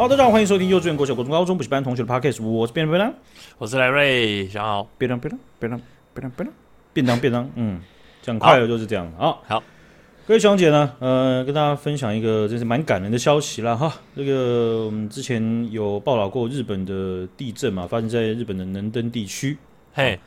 [0.00, 3.14] 好，大家好，欢迎收听幼稚园、国小、国中、高中补习班同学的 Podcast，我是便当便当，
[3.58, 5.78] 我是莱瑞，小好，便当便当便当
[6.14, 6.54] 便当便当
[6.94, 7.82] 便当便当，嗯，
[8.22, 9.12] 讲快了就是这样。
[9.18, 9.62] 好，好，
[10.26, 13.92] 各位小姐呢，呃，跟大家分享一个真是蛮感人的消息啦哈。
[14.16, 19.58] 这个我们之前有报道过日本的地震嘛，发生在日本的能登地区。
[19.92, 20.18] 嘿，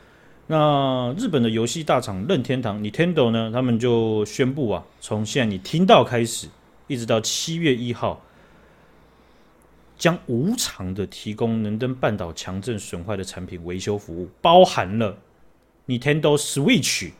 [0.46, 6.48] 那日本的游戏大厂任天堂 Nintendo 呢，他们就宣布啊，从现在你听到开始，
[6.86, 8.22] 一直到七月一号。
[9.98, 15.18] 将无偿的提供能登半岛强震损坏的产品维修服务，包含了
[15.88, 17.12] Nintendo Switch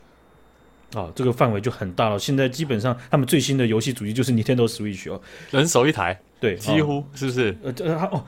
[0.94, 2.18] 啊，这个范围就很大了。
[2.18, 5.20] 现在基本上他们最新的游戏主机就是 Nintendo Switch 哦，
[5.50, 7.56] 人手一台，对，几乎是不是？
[7.62, 8.24] 呃，他哦，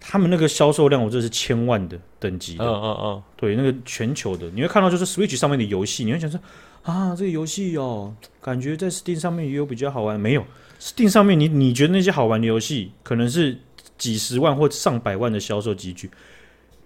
[0.00, 6.40] 他们那个销售量，我这是千万的等级的，嗯嗯嗯，对，那个全球的，你会看到就是 Switch 上面的游戏，你会想说
[6.82, 10.44] 啊，这个游戏哦，感觉在 Steam 上面也有比较好玩，没有
[10.80, 13.58] ，Steam 上面你你觉得那些好玩的游戏，可能是。
[14.00, 16.10] 几十万或上百万的销售级距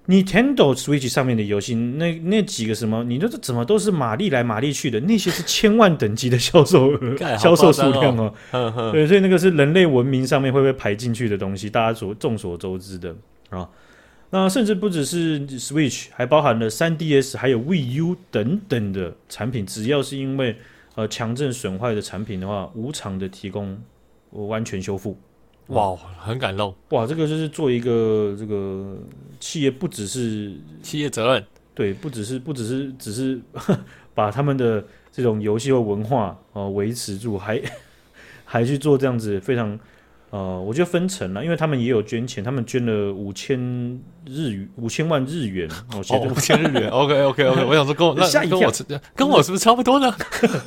[0.09, 4.99] ，Nintendo Switch 上面的游戏，那那几个什么，你说这怎么都是马力来马力去的？
[5.01, 8.35] 那些是千万等级的销售额、 销售数量哦。
[8.51, 13.15] 呵呵对，所以那个是人类文明上面会不会排进去的东西，大家所众所周知的
[13.51, 13.67] 啊。
[14.31, 20.57] 那甚至不只是 Switch，还包含了 3DS 还有 Wii U 等等的产品，只要是因为
[20.97, 23.81] 呃强震损坏的产品的话，无偿的提供
[24.31, 25.17] 完全修复。
[25.69, 27.07] 哇，很感动哇！
[27.07, 28.97] 这个就是做一个这个
[29.41, 33.41] 企业，不只是企业责任，对，不只是不只是只是
[34.15, 37.61] 把他们的这种游戏或文化啊维持住，还
[38.45, 39.79] 还去做这样子非常。
[40.35, 43.57] 呃，我觉得分成了，因为他们也有捐钱，他们捐了五千
[44.27, 48.73] 日元，五千万日元，哦，五千日元，OK OK OK，我想说跟我 那跟我
[49.15, 50.13] 跟我是不是差不多呢？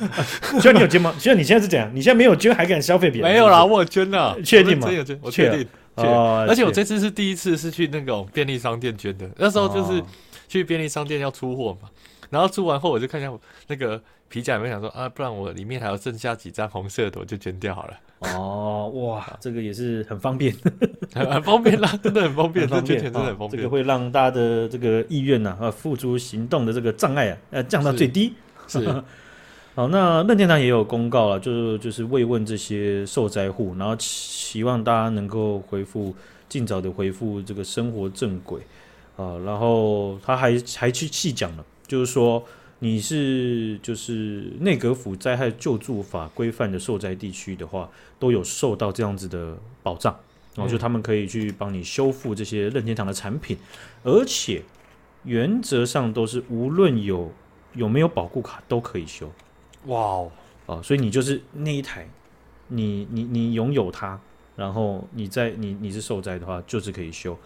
[0.58, 1.14] 虽然你有捐吗？
[1.18, 1.90] 虽然你现在是怎样？
[1.94, 3.30] 你现在没有捐还敢消费别人？
[3.30, 4.86] 没有啦，我有捐了，确定吗？
[4.86, 5.68] 真有捐，我确定。
[5.96, 10.02] 哦，而且我这次是第一次是去那种便利商店捐的，那时候就是
[10.48, 11.90] 去便利商店要出货嘛，
[12.30, 13.30] 然后出完后我就看一下
[13.66, 17.94] 那个皮夹有没有，想说啊，不然我里面还有剩下几张红色的，我就捐掉好了。
[18.20, 20.52] 哦，哇，这个也是很方便，
[21.14, 28.34] 很方便啦， 真的很方便，这捐钱真的很方便，这个会让大家的这个意愿呐，啊，付诸行动的这个障碍啊，呃，降到最低。
[28.66, 29.04] 是，是
[29.76, 36.12] 好，那任天堂也有公告了，就是就是慰问这些受灾户，然后希望大家能够恢复，
[36.48, 38.60] 尽早的恢复这个生活正轨
[39.16, 42.42] 啊，然后他还还去细讲了，就是说。
[42.80, 47.90] 你是就是内阁府灾害救助法规范的受灾地区的话，
[48.20, 50.16] 都有受到这样子的保障，
[50.54, 53.58] 然后就他们可以去帮你修复这些任天堂的产品，
[54.04, 54.62] 而且
[55.24, 57.32] 原则上都是无论有
[57.74, 59.28] 有没有保护卡都可以修。
[59.86, 60.32] 哇哦
[60.66, 62.08] 啊，所以你就是那一台，
[62.68, 64.20] 你你你拥有它，
[64.54, 67.36] 然后你在你你是受灾的话，就是可以修。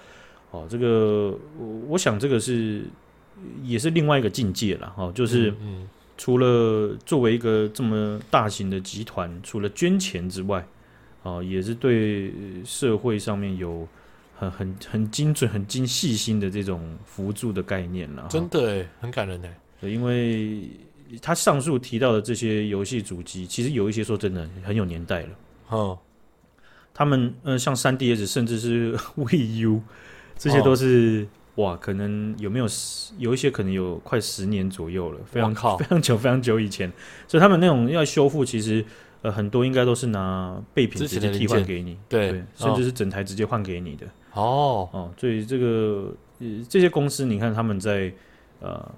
[0.50, 2.84] 哦，这个我我想这个是。
[3.62, 5.53] 也是另外一个境界了哈，就是
[6.16, 10.65] 除了作为一个这么大型的集团，除了捐钱之外，
[11.22, 12.32] 啊，也是对
[12.65, 13.88] 社会上面有
[14.37, 18.26] 很很很精准、很精细心的这种辅助的概念了。
[18.31, 20.69] 真的很感人哎，因为
[21.20, 25.28] 他上述提到的这些游戏主机，其实有一些说真的很有年代了。
[25.70, 25.99] 哦，
[26.94, 29.82] 他们呃，像三 DS，甚至是 Wii U，
[30.38, 31.26] 这些都是。
[31.57, 35.77] 哇，可能有没有十有一些可能有快十年左右了，非常靠。
[35.77, 36.91] 非常久非常久以前，
[37.29, 38.83] 所以他们那种要修复，其实
[39.21, 44.07] 呃很多应该都是拿备品直接替换给你，对，对，甚至是整台直接换给你的。
[44.33, 44.89] 哦。
[44.93, 48.11] 哦，所以这个呃这些公司，你看他们在
[48.61, 48.91] 呃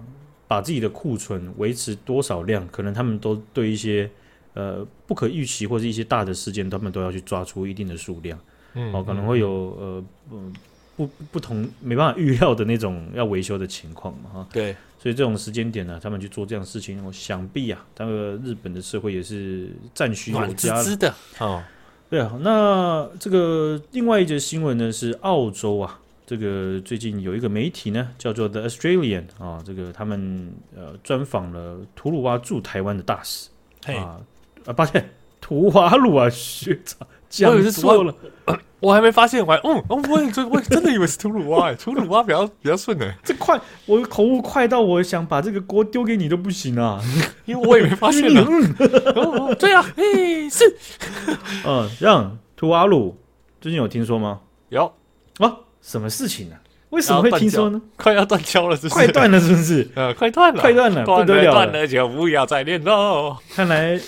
[0.46, 4.08] 把自己的库存维持多少量，可能他们都对一些
[4.52, 8.38] 呃不可预期或者一些大的事件，他们都要去抓出一定的数量，
[8.74, 10.52] 嗯，哦，可能会有呃嗯。
[10.96, 21.14] 不不同没办法预料的那种要维修的情况嘛哈，对，所以这种时间点呢，他们去做这样的事情，我想必啊，那个日本的社会也是赞许有加的，的。
[21.38, 21.62] 哦，
[22.08, 33.48] 对啊，那这个另外一则新闻呢是澳洲啊，这个最近有一个媒体呢叫做 The Australian 啊，这个他们呃专访了图鲁哇驻台湾的大使。
[33.86, 34.20] 啊
[34.64, 35.10] 啊，抱歉，
[35.42, 37.06] 图瓦鲁啊学长。
[37.36, 38.14] 讲错了，
[38.80, 47.00] 我还没发现，我还嗯，我也真我真的以为是吐鲁哇，吐鲁哇比较比较顺哎，这快，我口误快到我想把这个锅丢给你都不行啊，
[47.46, 48.44] 因为我也没发现呢。
[48.48, 50.76] 嗯，对啊，哎是，
[51.66, 53.16] 嗯，让图瓦鲁
[53.60, 54.40] 最近有听说吗？
[54.68, 54.92] 有
[55.38, 56.56] 啊，什么事情呢？
[56.90, 57.80] 为什么会听说呢？
[57.96, 58.94] 快要断交了，是不是？
[58.94, 59.88] 快断了，是不是？
[59.94, 63.36] 呃，快断了，快断了，不得了，断了就不要再练喽。
[63.54, 63.98] 看来。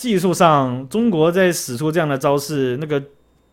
[0.00, 3.02] 技术上，中国在使出这样的招式，那个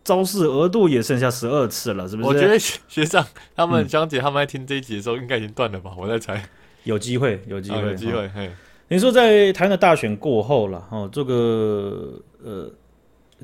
[0.01, 2.27] 招式额度也剩下十二次了，是不是？
[2.29, 5.91] 我觉得学长他们江姐他们在听这一集的时候，应该已经断了吧？
[5.97, 6.41] 我在猜，
[6.85, 8.25] 有机会，有机会，有机会。
[8.29, 8.49] 嘿，
[8.87, 12.71] 你说在台湾的大选过后了，哦，这个呃，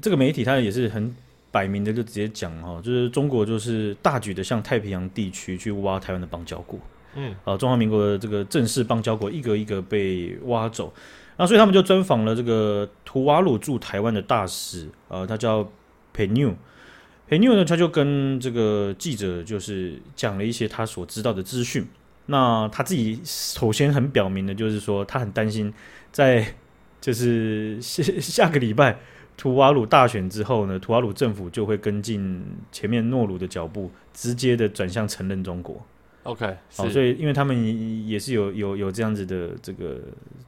[0.01, 1.13] 这个媒体他也是很
[1.51, 6.79] 摆明的，就直接讲哈，就是中国就是大举的向太平洋地区去挖台湾的邦交国。
[7.15, 10.94] 嗯，啊，中华民国的这个正式邦交国一个一个被挖走，
[11.38, 15.68] 那所以他们就专访了这个图瓦鲁驻台湾的大使，呃，他叫
[16.15, 21.88] Penu，Penu 呢，他就跟这个记者就是讲了一些他所知道的资讯。
[22.27, 25.74] 那他自己首先很表明的就是说，他很担心
[26.12, 26.56] 在
[27.01, 28.97] 就是下下个礼拜
[29.36, 32.41] 图瓦鲁大选之后呢，图瓦鲁政府就会跟进
[32.71, 35.86] 前面诺鲁的脚步，直接的转向承认中国。
[36.24, 40.00] OK，好，所以因为他们也是有有有这样子的这个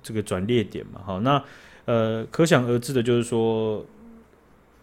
[0.02, 1.44] 这个转捩点嘛，好，那
[1.84, 3.86] 呃，可想而知的就是说，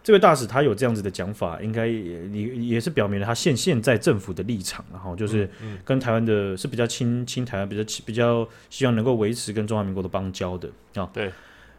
[0.03, 5.49] 这位大使他有这样子的讲法，应该也也也是表明了他现现在政府的立场，然后就是
[5.83, 11.09] 跟台湾的是比较亲亲台湾，比较比较希望能够维持跟中华民国的邦交的啊。
[11.11, 11.31] 对，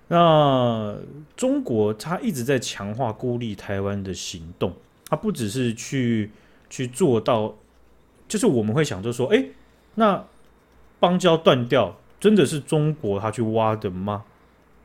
[0.09, 0.97] 那
[1.37, 4.75] 中国他一直在强化孤立台湾的行动，
[5.09, 6.33] 他不只是去
[6.69, 7.55] 去做到。
[8.27, 9.45] 就是我们会想，就说，哎，
[9.97, 10.25] 那
[10.99, 14.25] 邦交断掉，真的是中国他去挖的吗？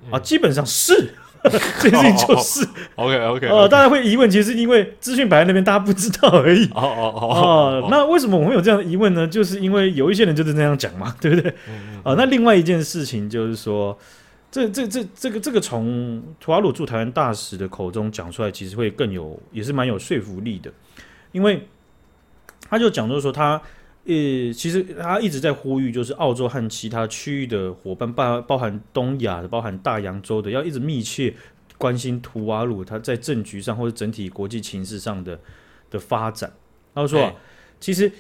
[0.06, 1.14] 嗯、啊，基本上是，
[1.44, 2.68] 这事情就是。
[2.96, 3.48] OK OK。
[3.48, 6.66] 呃，大家会疑问，其实是因为资讯摆在那边，大家不知道而已。
[6.68, 7.88] 哦哦哦。
[7.90, 9.28] 那为什么我们会有这样的疑问呢？
[9.28, 11.50] 就是因为有一些人就是那样讲嘛，对不对？
[12.04, 13.98] 啊，那另外一件事情就是说，
[14.52, 20.70] 这这这这个这个从图瓦鲁驻台湾大使的口中讲出来，其实会更有，也是蛮有说服力的，
[21.32, 21.66] 因为。
[22.70, 23.60] 他就讲，就是说他，
[24.06, 31.34] 呃，其实他一直在呼吁，就是澳洲和其他区域的伙伴，包包含东亚的，包含大洋洲的，要一直密切
[31.78, 35.40] 关心图瓦鲁他在政局上或者整体国际情势上的
[35.90, 36.54] 的发展。
[36.94, 37.36] 他说，欸、
[37.80, 38.12] 其实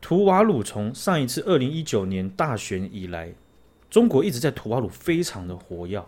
[0.00, 3.32] 图瓦鲁从上一次二零一九年大选以来，
[3.88, 6.02] 中国一直在图瓦鲁非常的活跃。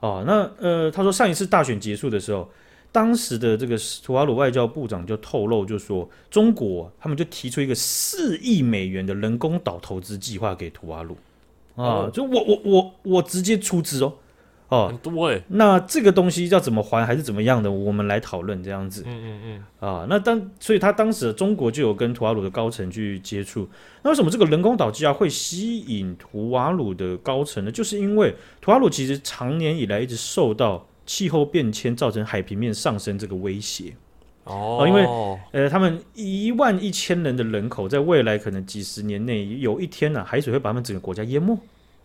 [0.00, 2.50] 哦，那呃，他说上一次大选结束的时候。
[2.90, 11.16] 当时的这个图瓦鲁外交部长就透露，就说中国他们就提出一个四亿美元的人工岛投资计划给图瓦鲁。
[11.76, 14.12] 啊，就我我我我直接出资哦，
[14.68, 23.68] 哦，很多哎，那这个东西要怎么还还是怎么样的，我们来讨论这样子，嗯嗯嗯，啊，那当所以他当时中国就有跟图瓦鲁的高层去接触，
[24.02, 27.70] 那为什么这个人工岛计划会吸引图瓦鲁的高层呢？
[27.70, 30.84] 就是因为图瓦鲁其实长年以来一直受到。
[31.08, 33.94] 气候变迁造成海平面上升这个威胁。
[34.44, 35.04] 哦，因为
[35.52, 41.58] 呃，他们一万一千人的人口，在未来可能几十年内有一天呢、啊，海水会把他们整个国家淹没。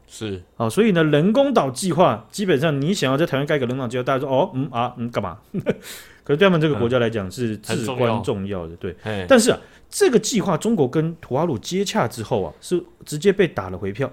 [0.07, 0.41] 是。
[0.55, 5.38] 啊、哦，所以呢，人工岛计划基本上你想要在台湾盖个人工岛计划，大家说哦，嗯啊，嗯，干嘛？
[6.23, 8.95] 可是对他们这个国家来讲是至关重要的，对。
[9.27, 9.59] 但是啊，
[9.89, 14.09] 这个计划中国跟图瓦鲁接洽之后啊，是直接被打了回票。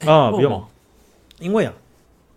[0.00, 0.62] 啊，不用，
[1.38, 1.72] 因为啊，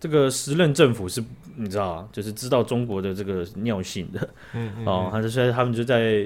[0.00, 1.22] 这个时任政府是。
[1.60, 6.24] 你知道啊，就是知道中国的这个尿性的，嗯，嗯，哦，他就说他们就在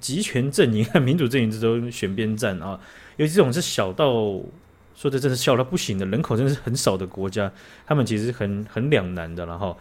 [0.00, 2.76] 集权阵营和 民主阵营之中选边站啊，
[3.16, 4.10] 因为这种是小到
[4.96, 7.52] 说的真是小到不行的，人口真的是很少的国家，
[7.86, 9.78] 他们其实很很两难的，然后，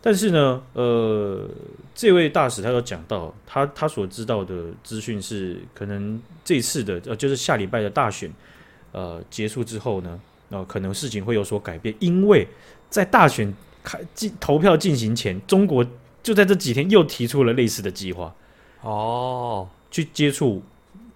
[0.00, 1.48] 但是呢，呃，
[1.92, 8.32] 这位大使他有讲到，他他所知道的资讯是，可能这次的呃，就是下礼拜的大选，
[8.92, 12.46] 呃，结束之后呢，那、呃、可能事情会有所改变，因为
[12.90, 13.54] 在大选。
[13.80, 15.86] 开进投票进行前，中国
[16.22, 18.34] 就在这几天又提出了类似的计划
[18.82, 20.60] 哦，去接触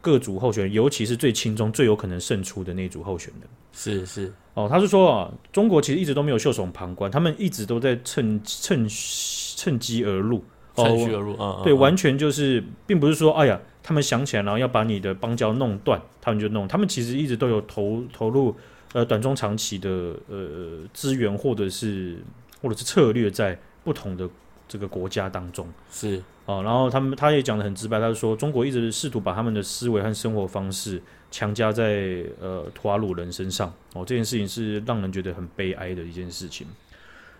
[0.00, 3.50] 各组候选人，尤其是最轻中、最有可能胜出的那组候选人。
[3.74, 10.42] 是是哦，他是说啊，中国其实一直都没有袖手旁观，他们一直都在趁趁趁机而入，
[10.76, 11.34] 趁虚而入。
[11.34, 16.66] 哦、对，完全就是，并不是说，哎呀，他们想起来然后要把你的邦交弄断，他们就弄。
[16.66, 18.54] 他们其实一直都有投投入
[18.92, 19.90] 呃短中长期的
[20.28, 22.18] 呃资源，或者是。
[22.62, 24.30] 或者是策略在不同的
[24.68, 26.14] 这个国家当中是
[26.46, 36.64] 啊、哦，然后他们他也讲得很直白，他说中国一直试图把他们的思维和生活方式强加在呃图瓦鲁人身上哦，这件事情是让人觉得很悲哀的一件事情。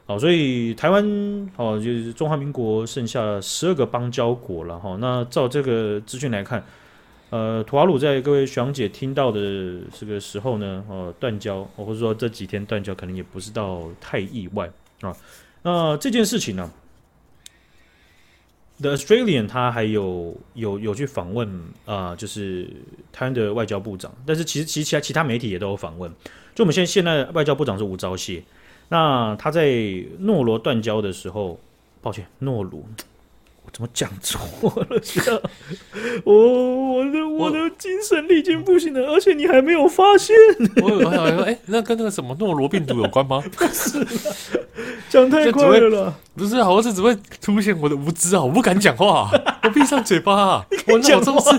[0.06, 1.04] 好、哦，所以台湾
[1.54, 4.98] 哦，就是中华民国剩下十二个邦交国了哈、哦。
[5.00, 6.64] 那照这个资讯来看，
[7.32, 9.40] 呃，图瓦鲁在各位学长姐听到的
[9.98, 14.70] 这个时候呢，呃，断交，或者说这几天断交，可能也不是到太意外。
[15.00, 15.16] 啊，
[15.62, 16.70] 那这件事情呢
[18.82, 21.48] ，The Australian 他还有有有去访问
[21.86, 22.68] 啊、就是
[23.10, 26.12] 台湾的外交部长，但是其实其实其他其他媒体也都有访问。
[26.54, 28.42] 就我们现在现在外交部长是吴钊燮，
[28.90, 29.72] 那他在
[30.18, 31.58] 诺罗断交的时候，
[32.02, 32.84] 抱歉，诺鲁，
[33.72, 34.38] 怎么讲错
[34.90, 35.00] 了？
[36.24, 40.36] 我我的我的精神力已经不行了，而且你还没有发现。
[40.82, 43.42] 我我想说，哎、欸，那跟那个什么诺罗病毒有关吗？
[43.56, 44.06] 不是，
[45.08, 46.14] 讲太快了啦。
[46.36, 48.42] 不是，好像只会凸显我的无知啊！
[48.42, 49.30] 我不敢讲话，
[49.62, 50.66] 我闭上嘴巴啊！
[50.88, 51.50] 我脑中是，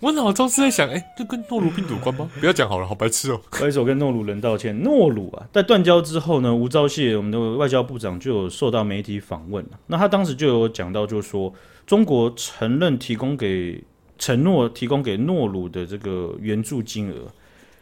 [0.00, 2.30] 我脑中是在想，哎、欸，这跟诺鲁病毒有关吗？
[2.38, 3.40] 不要讲好了，好白痴哦！
[3.50, 4.78] 挥手跟诺鲁人道歉。
[4.82, 9.64] 诺鲁啊，在断交之后呢，吴钊燮我们的外交部长就有受到媒体访问。
[9.86, 11.52] 那他当时就有讲到，就是说
[11.86, 13.82] 中国承认提供给
[14.18, 17.26] 承诺提供给诺鲁的这个援助金额，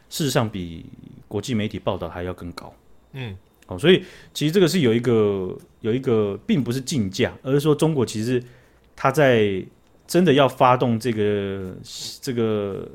[0.09, 0.87] 事实上比
[1.29, 2.73] 国际媒体报道还要更高。
[3.13, 3.37] 嗯。
[3.69, 8.41] 哦，所以其实这个是有一个有一个，并不是竞价，而是说中国其实
[8.95, 9.61] 他在
[10.07, 11.75] 真的要发动这个
[12.21, 12.89] 这个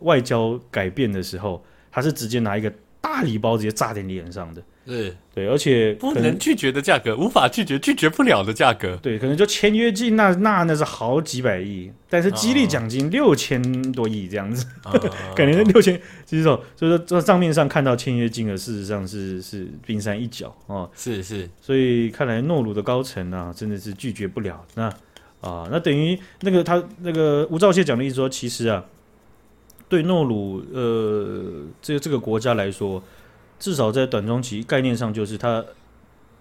[0.00, 4.62] 外交改变的时候，他是直接拿一个大礼包直接炸在你脸上的。
[4.84, 8.96] 对对，而且不能拒绝的价格，无法拒绝，拒绝不了的价格。
[8.98, 14.64] 对，可能就签约金那那那是好几百亿，但是激励奖金六千多亿这样子，
[15.34, 20.88] 感觉六千其实说，所以说这账面上看到签约金额，事实上是是冰山一角哦。
[20.94, 24.64] 是是，所以看来诺鲁的高层啊，真的是拒绝不了。
[24.76, 24.88] 那
[25.48, 28.84] 啊，那等于那个他那个吴兆燮讲的意思说，其实啊，
[29.88, 33.02] 对诺鲁呃这这个国家来说。
[33.58, 35.64] 至少在短中期概念上，就是他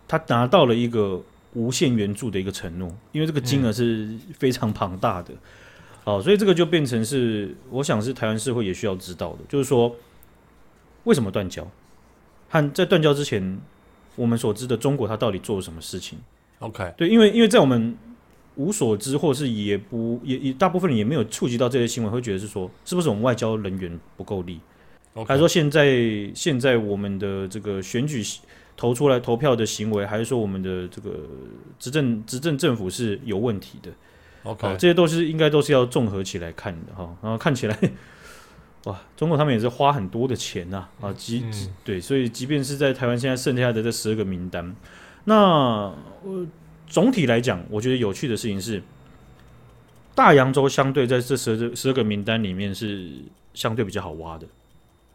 [0.05, 1.21] 他拿到了一个
[1.53, 5.33] 无限援助的一个承诺，因为这个金额是非常庞大的，
[6.03, 9.95] 好，所以这个就变成是，我想是台湾社会也需要知道的，就是说
[11.05, 11.65] 为什么断交，
[12.49, 13.61] 和在断交之前，
[14.17, 16.19] 我们所知的中国他到底做了什么事情
[16.59, 17.95] ？OK，对，因为因为在我们
[18.55, 24.59] 无所知，或是也不也也大部分人也没有触及到这些新闻，会觉得是说，是不是我们外交人员不够力.
[25.25, 28.21] 还是说现在现在我们的这个选举
[28.75, 31.11] 投出来投票的行为，还是说我们的这个
[31.79, 33.89] 执政执政政府是有问题的
[34.43, 37.15] ？OK，这些都是应该都是要综合起来看的哈。
[37.21, 37.79] 然后看起来，
[38.83, 44.75] 哇，中国他们也是花很多的钱呐啊，即、嗯、对，所以即便是在台湾现在剩下的这十二个名单，
[45.23, 46.45] 那呃
[46.95, 48.81] 总体来讲，我觉得有趣的事情是，
[50.15, 53.09] 大洋洲相对在这十二十二个名单里面是
[53.53, 54.47] 相对比较好挖的。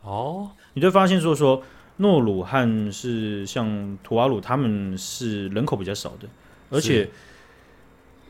[0.02, 1.62] 哦，你就发现说说
[1.96, 6.28] 诺鲁汉是像图瓦鲁，他们是人口比较少的，
[6.68, 7.08] 而且，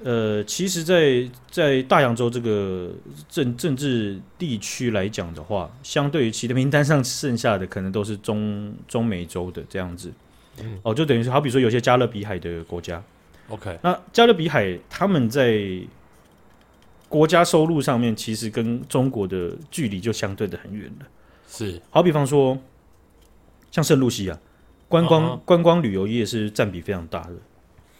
[0.04, 2.92] 呃，其实在，在在大洋洲这个
[3.28, 10.12] 政政治地区来讲的话，相对于其他名单上剩下的，可能都是中中美洲的这样子。
[10.62, 13.02] 嗯，哦，就等于是好比说有些加勒比海的国家
[13.50, 15.60] ，OK，那加勒比海他们在
[17.08, 21.06] 国家收入上面，其实跟中国的距离就相对的很远了。
[21.46, 22.56] 是，好比方说，
[23.70, 24.38] 像圣露西亚，
[24.88, 25.40] 观光、uh -huh.
[25.44, 27.34] 观光旅游业是占比非常大的。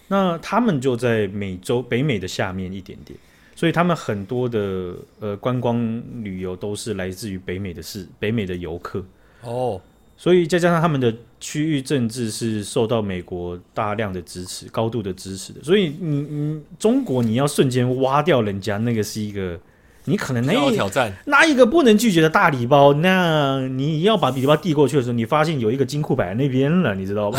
[0.09, 3.19] 那他们就在美洲北美的下面一点点，
[3.54, 9.00] 所以他们很多的呃观光旅游都是来自于北美的市，北美的游客。
[9.42, 9.80] 哦、oh.，
[10.20, 11.10] 所以再加上他们的
[11.40, 19.58] 区域政治是受到美国大量的支持、高度的支持的，所以你你中国你要瞬间挖掉人家，那个是一个。
[20.06, 27.38] 你可能那要挑战拿一个不能拒绝的大礼包，那你要把礼包递过去的时候，你发现有一个金库摆在那边了，你知道吧？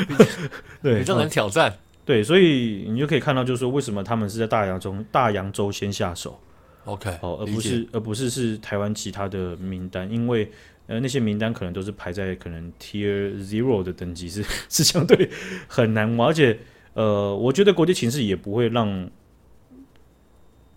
[0.82, 1.74] 对，比较难挑战。
[2.04, 6.38] 对，所以你就可以看到，就是说为什么他们是在大洋中大洋洲先下手
[6.84, 10.52] ，OK，哦，而不是而不是是台湾其他的名单，因为
[10.90, 15.30] 呃那些名单可能都是排在可能 Tier Zero 的等级是，是是相对
[15.66, 16.58] 很难玩，而且
[16.92, 19.08] 呃，我觉得国际情势也不会让。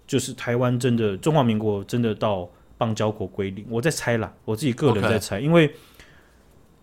[0.06, 5.74] 就是台湾真的中华民国真的到邦交国归零，我在猜啦，我自己个人在猜.因为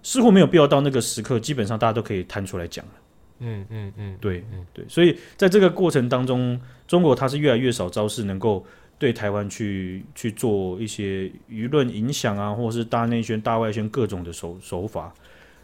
[0.03, 2.93] 似乎没有必要到那个时刻，基本上大家都可以摊出来讲了。
[3.41, 6.59] 嗯嗯嗯，对，嗯对，所以在这个过程当中，
[6.89, 8.67] 中国它是越来越少招式能够
[9.01, 15.13] 对台湾去去做一些舆论影响啊，或者是大内宣、大外宣各种的手手法。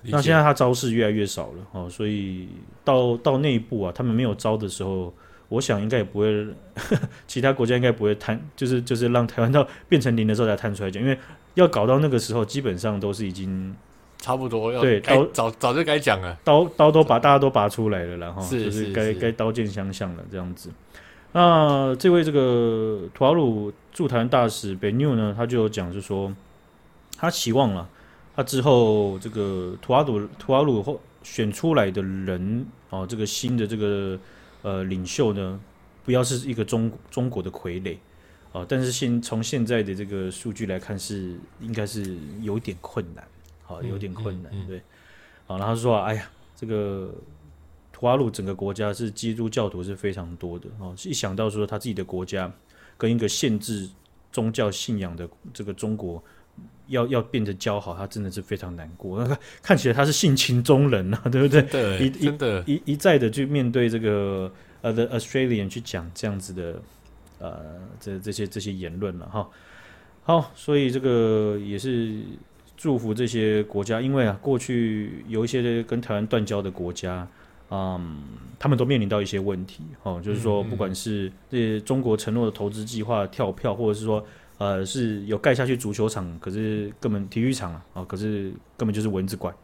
[0.03, 2.49] 那现在他招式越来越少了哦，所以
[2.83, 5.15] 到到内部啊，他们没有招的时候。
[5.49, 11.17] 我想应该也不会呵呵， 其他国家应该不会摊，就是就是让台湾到变成零的时候才摊出来讲，因为
[11.55, 13.73] 要搞到那个时候，基本上都是已经
[14.19, 20.69] 差不多要对刀早早就该讲了，刀刀都把大家都拔出来了，然后就是该该刀剑相向了这样子。
[21.37, 26.33] 那这位这个图瓦鲁驻台湾大使贝纽呢，他就讲是说，
[27.19, 27.87] 他期望了
[28.35, 34.19] 他之后这个图瓦鲁图瓦鲁后选出来的人哦，这个新的这个。
[34.63, 35.61] 呃，领袖呢，
[36.05, 37.95] 不要是一个中中国的傀儡
[38.51, 43.23] 啊、呃，但是现从现在的这个数据来看，是应该是有点困难，
[43.63, 44.83] 好、呃，有点困难，嗯嗯嗯、对，
[45.47, 47.15] 好，然后说，哎呀，这个
[47.97, 50.95] 图瓦鲁整个国家是基督教徒是非常多的哦。
[51.07, 52.53] 一想到说他自己的国家
[52.99, 53.89] 跟一个限制
[54.31, 56.23] 宗教信仰的这个中国
[56.89, 59.27] 要要变得交好，他真的是非常难过。
[59.27, 61.63] 那 看起来他是性情中人啊， 对不对？
[61.63, 66.83] 对，真的，一一再的去面对这个呃，The Australian 去讲这样子的
[67.39, 69.49] 呃，这这些这些言论了哈。
[70.23, 72.21] 好，所以这个也是。
[72.79, 77.27] 祝福这些国家，因为啊，过去有一些跟台湾断交的国家，
[77.71, 78.19] 嗯，
[78.59, 84.25] 他们都面临到一些问题，哦，就是说，不管是这些中国承诺的投资计划跳票，或者是说，
[84.59, 89.55] 呃，是有盖下去足球场，可是根本体育场啊，哦，可是根本就是蚊子馆，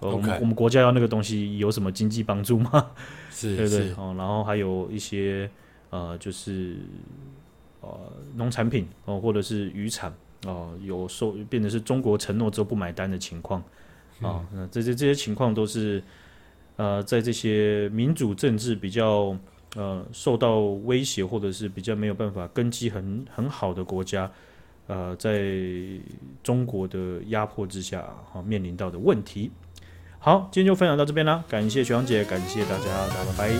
[0.00, 0.38] 呃，我们 Okay.
[0.40, 2.90] 我们国家要那个东西有什么经济帮助吗？
[3.30, 3.88] 是，对不对？
[3.88, 5.50] 是哦，然后还有一些
[5.90, 6.76] 呃，就是
[7.80, 7.88] 呃，
[8.36, 10.12] 农产品哦，或者是渔产。
[10.46, 13.62] 哦，有受变成是中国承诺之后不买单的情况
[14.22, 16.02] 啊，那、这些这些情况都是
[16.80, 19.36] 呃，在这些民主政治比较
[19.76, 24.30] 呃受到威胁或者是比较没有办法根基很很好的国家，
[24.86, 25.44] 呃，在
[26.42, 28.00] 中国的压迫之下
[28.32, 29.50] 啊、面临到的问题。
[30.18, 33.50] 好，今天就分享到这边啦，感谢学长姐，感谢，大家拜拜，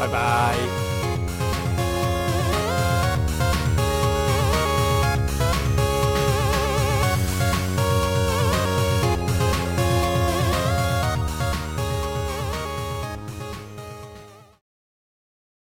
[0.00, 0.91] 拜拜。